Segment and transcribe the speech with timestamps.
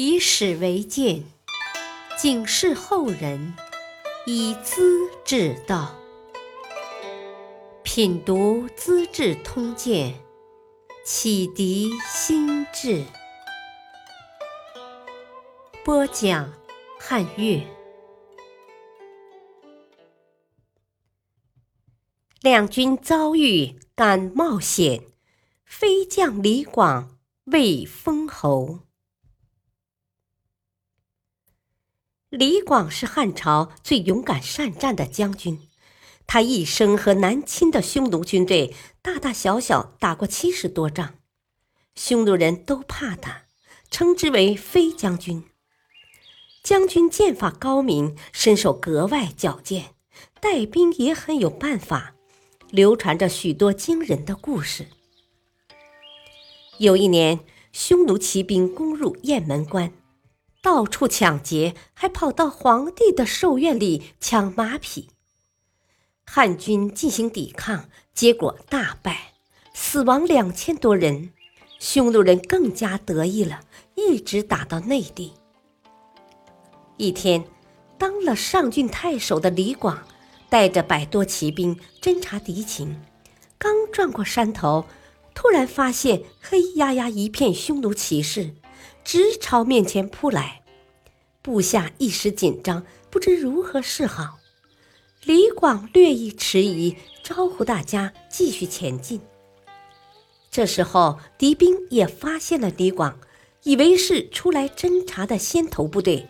[0.00, 1.24] 以史为鉴，
[2.16, 3.52] 警示后人，
[4.26, 5.92] 以资治道。
[7.82, 10.14] 品读《资治通鉴》，
[11.04, 13.02] 启迪心智。
[15.84, 16.52] 播讲
[17.00, 17.60] 汉乐。
[22.40, 25.02] 两军遭遇，敢冒险，
[25.64, 28.87] 飞将李广为封侯。
[32.30, 35.60] 李广是汉朝最勇敢善战的将军，
[36.26, 41.14] 他一生和南侵的匈奴军队大大小小打过七十多仗，
[41.94, 43.44] 匈奴人都怕他，
[43.90, 45.42] 称之为飞将军。
[46.62, 49.94] 将军剑法高明，身手格外矫健，
[50.38, 52.14] 带兵也很有办法，
[52.68, 54.88] 流传着许多惊人的故事。
[56.76, 57.40] 有一年，
[57.72, 59.94] 匈奴骑兵攻入雁门关。
[60.68, 65.08] 到处抢劫，还跑到皇帝的寿院里抢马匹。
[66.26, 69.32] 汉军进行抵抗，结果大败，
[69.72, 71.30] 死亡两千多人。
[71.78, 73.60] 匈奴人更加得意了，
[73.94, 75.32] 一直打到内地。
[76.98, 77.46] 一天，
[77.96, 80.06] 当了上郡太守的李广，
[80.50, 83.00] 带着百多骑兵侦察敌情，
[83.56, 84.84] 刚转过山头，
[85.34, 88.54] 突然发现黑压压一片匈奴骑士。
[89.04, 90.62] 直朝面前扑来，
[91.42, 94.38] 部下一时紧张，不知如何是好。
[95.24, 99.20] 李广略一迟疑，招呼大家继续前进。
[100.50, 103.18] 这时候，敌兵也发现了李广，
[103.64, 106.26] 以为是出来侦察的先头部队，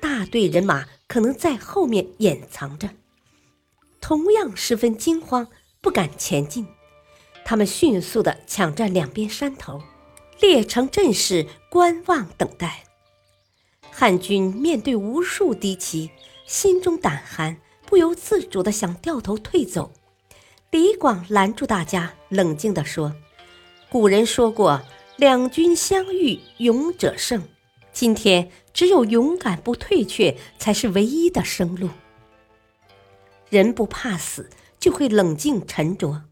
[0.00, 2.90] 大队人马可能在后面掩藏着，
[4.00, 5.48] 同样十分惊慌，
[5.80, 6.66] 不敢前进。
[7.44, 9.82] 他们迅速地抢占两边山头。
[10.40, 12.84] 列成阵势，观望等待。
[13.90, 16.10] 汉军面对无数敌骑，
[16.46, 19.92] 心中胆寒，不由自主的想掉头退走。
[20.70, 23.16] 李广拦住大家，冷静地说
[23.88, 24.82] ：“古人说过，
[25.16, 27.42] 两军相遇，勇者胜。
[27.92, 31.88] 今天只有勇敢不退却，才是唯一的生路。
[33.48, 36.24] 人不怕死，就会冷静沉着。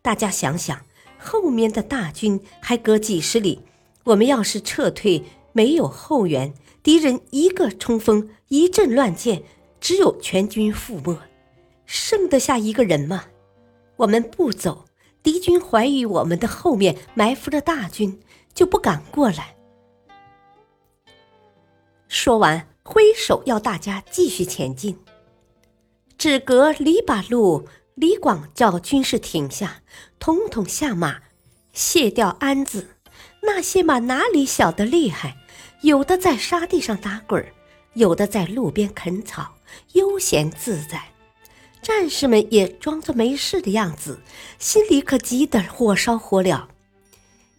[0.00, 0.80] 大家想想。”
[1.22, 3.60] 后面的大军还隔几十里，
[4.04, 5.22] 我们要是撤退，
[5.52, 9.42] 没有后援，敌人一个冲锋，一阵乱箭，
[9.80, 11.18] 只有全军覆没，
[11.84, 13.26] 剩得下一个人吗？
[13.96, 14.86] 我们不走，
[15.22, 18.18] 敌军怀疑我们的后面埋伏着大军，
[18.54, 19.56] 就不敢过来。
[22.08, 24.98] 说完，挥手要大家继续前进，
[26.16, 27.68] 只隔篱把路。
[28.00, 29.82] 李广叫军士停下，
[30.18, 31.20] 统统下马，
[31.74, 32.96] 卸掉鞍子。
[33.42, 35.36] 那些马哪里晓得厉害？
[35.82, 37.52] 有的在沙地上打滚儿，
[37.92, 39.54] 有的在路边啃草，
[39.92, 41.12] 悠闲自在。
[41.82, 44.18] 战士们也装作没事的样子，
[44.58, 46.68] 心里可急得火烧火燎。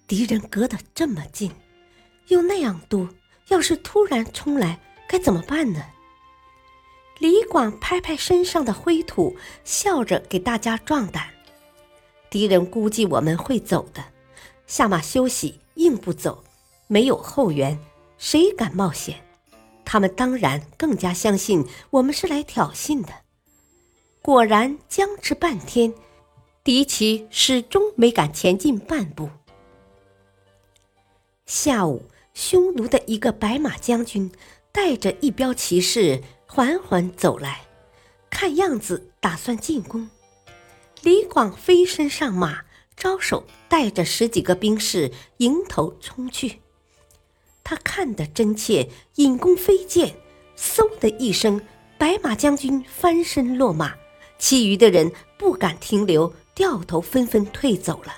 [0.08, 1.52] 敌人隔得这么近，
[2.29, 3.08] 又那样多，
[3.50, 5.85] 要是突然冲来，该怎么办呢？
[7.21, 11.29] 李广拍拍身上的灰土，笑着给大家壮胆。
[12.31, 14.03] 敌人估计我们会走的，
[14.65, 16.43] 下马休息，硬不走，
[16.87, 17.77] 没有后援，
[18.17, 19.23] 谁敢冒险？
[19.85, 23.13] 他们当然更加相信我们是来挑衅的。
[24.23, 25.93] 果然，僵持半天，
[26.63, 29.29] 敌骑始终没敢前进半步。
[31.45, 32.01] 下午，
[32.33, 34.31] 匈奴的一个白马将军
[34.71, 36.23] 带着一彪骑士。
[36.53, 37.62] 缓缓走来，
[38.29, 40.09] 看样子打算进攻。
[41.01, 42.66] 李广飞身上马，
[42.97, 46.59] 招手带着十几个兵士迎头冲去。
[47.63, 50.17] 他看得真切，引弓飞箭，
[50.57, 51.61] 嗖的一声，
[51.97, 53.95] 白马将军翻身落马，
[54.38, 58.13] 其余的人不敢停留，掉头纷纷退走了。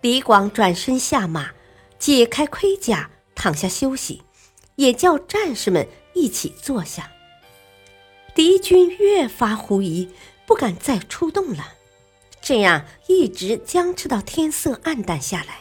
[0.00, 1.50] 李广转身下马，
[1.98, 4.22] 解开盔甲，躺下休息，
[4.76, 5.86] 也叫战士们。
[6.18, 7.12] 一起坐下，
[8.34, 10.08] 敌军越发狐疑，
[10.46, 11.74] 不敢再出动了。
[12.40, 15.60] 这样一直僵持到天色暗淡下来。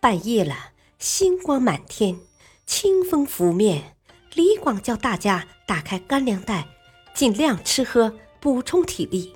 [0.00, 2.20] 半夜了，星光满天，
[2.66, 3.96] 清风拂面。
[4.34, 6.68] 李广叫大家打开干粮袋，
[7.14, 9.34] 尽量吃喝，补充体力。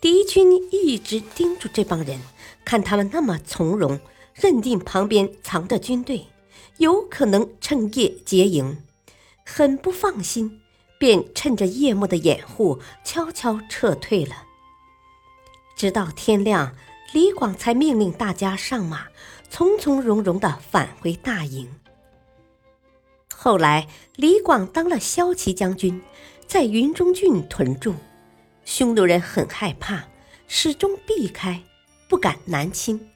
[0.00, 2.20] 敌军一直盯住这帮人，
[2.64, 3.98] 看他们那么从容，
[4.34, 6.26] 认定旁边藏着军队。
[6.82, 8.82] 有可能趁夜劫营，
[9.46, 10.60] 很不放心，
[10.98, 14.34] 便趁着夜幕的掩护，悄悄撤退了。
[15.76, 16.74] 直到天亮，
[17.12, 19.06] 李广才命令大家上马，
[19.48, 21.72] 从从容容的返回大营。
[23.32, 23.86] 后来，
[24.16, 26.02] 李广当了骁骑将军，
[26.48, 27.94] 在云中郡屯驻，
[28.64, 30.08] 匈奴人很害怕，
[30.48, 31.62] 始终避开，
[32.08, 33.11] 不敢南侵。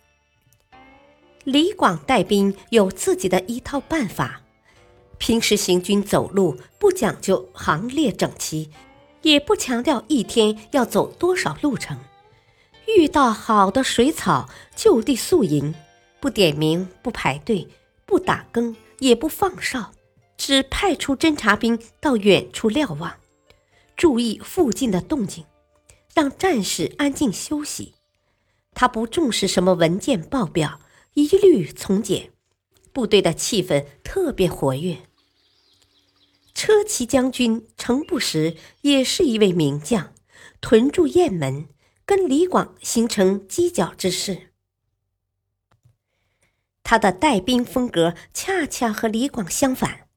[1.47, 4.43] 李广带兵有自己的一套办法，
[5.17, 8.69] 平时行军走路不讲究行列整齐，
[9.23, 11.97] 也不强调一天要走多少路程。
[12.89, 15.73] 遇到好的水草，就地宿营，
[16.19, 17.69] 不点名，不排队，
[18.05, 19.93] 不打更，也不放哨。
[20.37, 23.15] 只派出侦察兵到远处瞭望，
[23.97, 25.45] 注意附近的动静，
[26.13, 27.95] 让战士安静休息。
[28.75, 30.81] 他不重视什么文件报表，
[31.17, 32.31] 一律从简。
[32.93, 34.99] 部队的气氛特别活跃。
[36.55, 40.13] 车骑将军程不识也是一位名将，
[40.61, 41.69] 屯驻雁门，
[42.05, 44.51] 跟李广形成犄角之势。
[46.83, 50.09] 他的带兵风格恰恰和李广相反。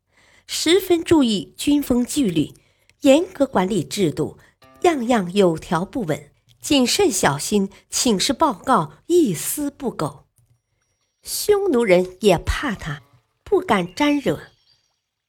[0.48, 2.54] 十分注意军风纪律，
[3.02, 4.38] 严格管理制度，
[4.82, 10.29] 样样有条不紊，谨慎小心，请示报告一丝不苟。
[11.22, 13.02] 匈奴人也怕他，
[13.44, 14.40] 不敢沾惹。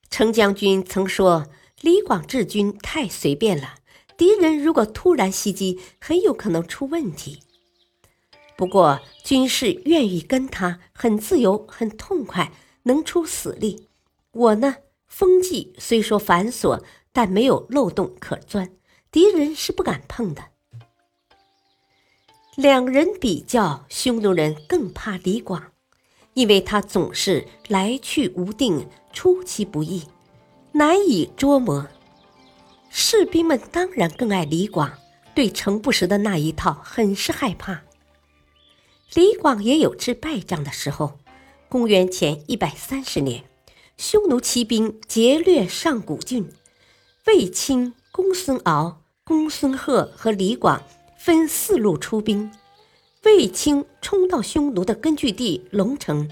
[0.09, 1.47] 程将军曾说
[1.81, 3.75] ：“李广治军太随便了，
[4.17, 7.39] 敌人如果突然袭击，很有可能出问题。”
[8.57, 12.51] 不过军士愿意跟他，很自由，很痛快，
[12.83, 13.87] 能出死力。
[14.31, 14.77] 我呢？
[15.07, 18.71] 风纪虽说繁琐，但没有漏洞可钻，
[19.11, 20.41] 敌人是不敢碰的。
[22.55, 25.73] 两人比较，匈奴人更怕李广，
[26.33, 30.03] 因为他总是来去无定，出其不意，
[30.71, 31.87] 难以捉摸。
[32.89, 34.91] 士兵们当然更爱李广，
[35.33, 37.81] 对程不识的那一套很是害怕。
[39.13, 41.19] 李广也有吃败仗的时候，
[41.67, 43.43] 公元前一百三十年。
[43.97, 46.49] 匈奴骑兵劫掠上古郡，
[47.27, 50.81] 卫青、公孙敖、公孙贺和李广
[51.19, 52.51] 分四路出兵。
[53.23, 56.27] 卫青冲到匈奴的根据地龙城，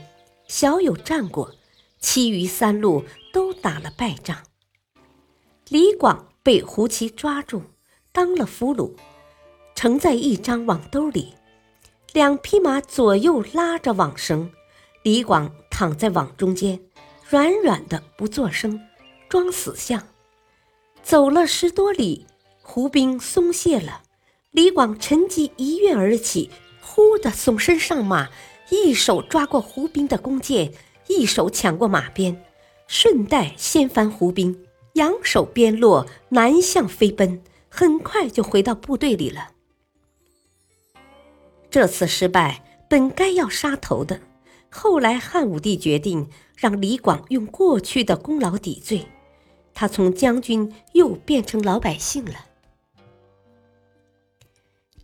[0.47, 1.53] 小有战果，
[2.00, 4.38] 其余三路都打了败仗。
[5.68, 7.62] 李广被胡骑抓住，
[8.12, 8.91] 当了俘虏，
[9.75, 11.36] 盛在一张网兜里。
[12.12, 14.51] 两匹马左右拉着网绳，
[15.03, 16.80] 李广躺在网中间。
[17.30, 18.81] 软软的不作声，
[19.30, 20.07] 装死相。
[21.03, 22.25] 走了十多里，
[22.63, 24.01] 胡兵松懈了。
[24.50, 26.50] 李广趁机一跃而起，
[26.99, 28.27] 忽地纵身上马，
[28.71, 30.73] 一手抓过胡兵的弓箭，
[31.07, 32.43] 一手抢过马鞭，
[32.87, 34.65] 顺带掀翻胡兵，
[34.95, 39.51] 扬手鞭落，南向飞奔，很快就回到部队里了。
[41.71, 44.19] 这次失败本该要杀头的。
[44.69, 49.07] 后来汉武帝决定让李广用过去的功劳抵罪，
[49.73, 52.47] 他从将军又变成老百姓了。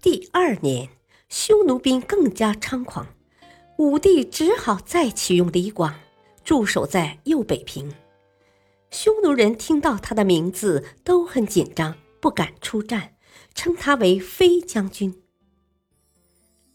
[0.02, 0.90] 第二年，
[1.30, 3.08] 匈奴兵更加猖狂，
[3.78, 5.94] 武帝只好再启用李广，
[6.44, 7.92] 驻守在右北平。
[8.92, 13.16] 匈奴人听到他的名字都很紧张，不敢出战，
[13.54, 15.22] 称他为飞将军。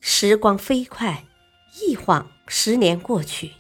[0.01, 1.25] 时光飞快，
[1.81, 2.31] 一晃。
[2.53, 3.53] 十年过去，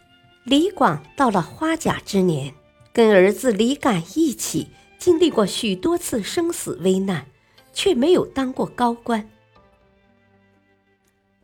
[0.42, 2.52] 李广到了花甲之年，
[2.92, 4.66] 跟儿子李敢一起
[4.98, 7.26] 经历过许多次生死危难，
[7.72, 9.30] 却没有当过高官。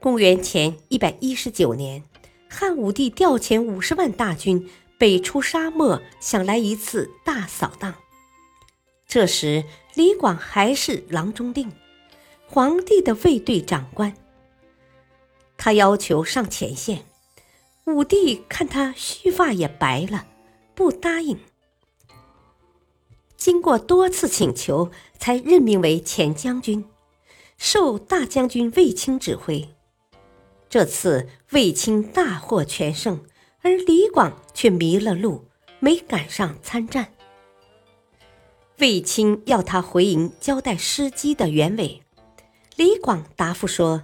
[0.07, 2.05] 公元前一百一十九年，
[2.49, 7.93] 汉武帝调遣五十万大军北出沙漠，想来一次大扫荡。
[9.09, 9.65] 这时，
[9.97, 11.73] 李广还是郎中令，
[12.47, 14.15] 皇帝的卫队长官。
[15.57, 17.05] 他要求上前线。
[17.87, 20.25] 武帝看他须发也白了，
[20.77, 21.37] 不答应。
[23.37, 26.85] 经过多次请求，才任命为前将军，
[27.59, 29.69] 受大将军卫青指挥。
[30.77, 33.25] 这次卫青大获全胜，
[33.63, 35.47] 而李广却迷了路，
[35.79, 37.15] 没赶上参战。
[38.77, 42.03] 卫青要他回营交代失机的原委，
[42.77, 44.03] 李广答复说：“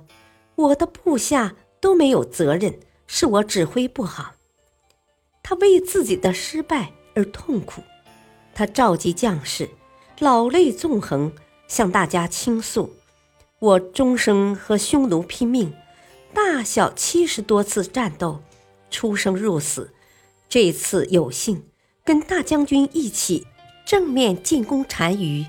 [0.57, 4.33] 我的部下都没有责任。”是我指挥不好，
[5.43, 7.83] 他为自己的失败而痛苦，
[8.55, 9.69] 他召集将士，
[10.21, 11.31] 老泪纵横，
[11.69, 12.95] 向大家倾诉
[13.61, 15.71] ：“我终生和匈奴拼命，
[16.35, 18.43] 大小七十多次战斗，
[18.91, 19.93] 出生入死，
[20.49, 21.63] 这次有幸
[22.05, 23.47] 跟大将军一起
[23.85, 25.45] 正面进攻单于，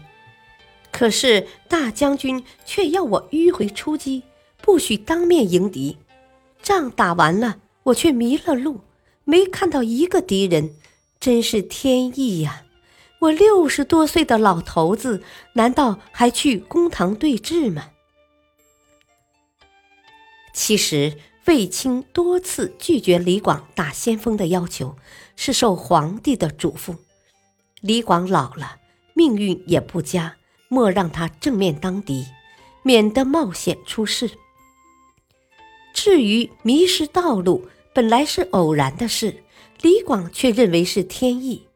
[0.92, 4.24] 可是大将军却要我迂回出击，
[4.62, 5.98] 不许当面迎敌。
[6.62, 8.82] 仗打完了，我却迷了路，
[9.24, 10.76] 没看到一个敌人，
[11.20, 12.64] 真是天意呀！
[13.20, 15.24] 我六十多岁的老头子，
[15.54, 17.92] 难道还去公堂对质吗？
[20.54, 24.96] 其实，卫青多次拒绝李广打先锋的要求，
[25.36, 26.96] 是受皇帝的嘱咐。
[27.82, 28.78] 李广老了，
[29.14, 30.38] 命运也不佳，
[30.70, 32.26] 莫让他正面当敌，
[32.84, 34.32] 免得冒险出事。
[35.94, 39.44] 至于迷失道路，本来是偶然的事，
[39.82, 41.68] 李广却认为是天意。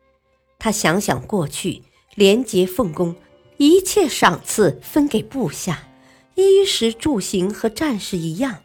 [0.60, 1.82] 他想想过去，
[2.16, 3.16] 廉洁奉公，
[3.58, 5.90] 一切赏赐分给部下，
[6.36, 8.64] 衣食住行和战士一样。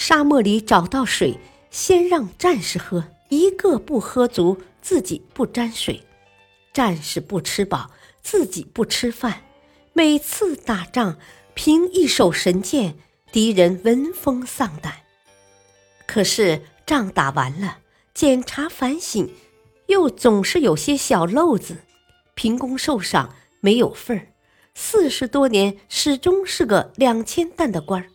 [0.00, 1.38] 沙漠里找到水，
[1.70, 6.02] 先让战士喝，一个不喝足，自己不沾水。
[6.72, 7.90] 战士不吃饱，
[8.22, 9.42] 自己不吃饭。
[9.92, 11.18] 每次打仗，
[11.52, 12.96] 凭一手神剑，
[13.30, 14.94] 敌人闻风丧胆。
[16.06, 17.80] 可是仗打完了，
[18.14, 19.30] 检查反省，
[19.88, 21.76] 又总是有些小漏子，
[22.34, 24.28] 凭功受赏，没有份儿。
[24.74, 28.08] 四十多年，始终是个两千担的官儿。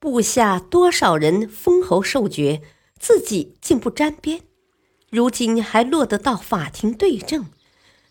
[0.00, 2.62] 部下多少人封侯受爵，
[2.98, 4.40] 自己竟不沾边，
[5.10, 7.50] 如今还落得到法庭对证。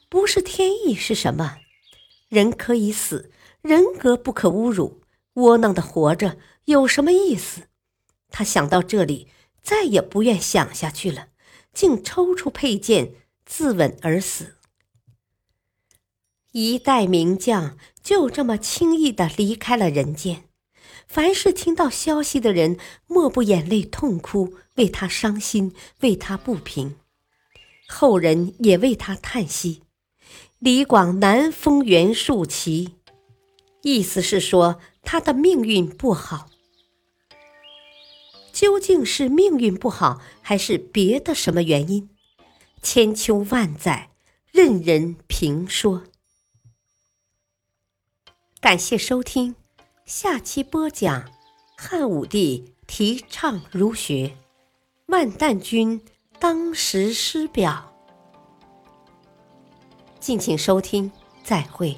[0.07, 1.57] 不是天意是什么？
[2.27, 3.31] 人可以死，
[3.63, 5.01] 人格不可侮辱。
[5.33, 7.63] 窝囊的活着有什么意思？
[8.29, 9.27] 他想到这里，
[9.63, 11.29] 再也不愿想下去了，
[11.73, 13.13] 竟抽出佩剑
[13.47, 14.57] 自刎而死。
[16.51, 20.48] 一代名将就这么轻易的离开了人间。
[21.09, 26.97] 凡是听到消息的人，莫不眼泪痛哭，为他伤心，为他不平。
[27.87, 29.81] 后人也为他叹息。
[30.59, 32.93] 李广南封袁术旗，
[33.81, 36.47] 意思是说他的命运不好。
[38.53, 42.09] 究竟是命运不好，还是别的什么原因？
[42.83, 44.11] 千秋万载，
[44.51, 46.03] 任人评说。
[48.61, 49.55] 感谢收听，
[50.09, 51.23] 下期播讲
[51.77, 54.35] 汉武帝提倡儒学，
[55.05, 56.01] 万旦君
[56.39, 57.93] 当时师表。
[60.19, 61.11] 敬请收听，
[61.43, 61.95] 再会。